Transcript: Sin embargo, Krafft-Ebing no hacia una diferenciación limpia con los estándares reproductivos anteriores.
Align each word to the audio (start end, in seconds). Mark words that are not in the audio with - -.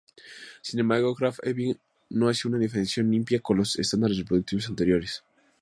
Sin 0.63 0.79
embargo, 0.79 1.13
Krafft-Ebing 1.13 1.77
no 2.09 2.27
hacia 2.27 2.49
una 2.49 2.57
diferenciación 2.57 3.11
limpia 3.11 3.39
con 3.39 3.57
los 3.57 3.75
estándares 3.77 4.17
reproductivos 4.17 4.67
anteriores. 4.67 5.23